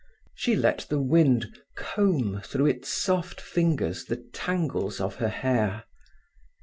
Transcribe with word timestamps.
She 0.33 0.55
let 0.55 0.87
the 0.89 0.99
wind 0.99 1.59
comb 1.75 2.41
through 2.43 2.65
its 2.65 2.89
soft 2.89 3.39
fingers 3.39 4.05
the 4.05 4.15
tangles 4.33 4.99
of 4.99 5.17
her 5.17 5.29
hair. 5.29 5.83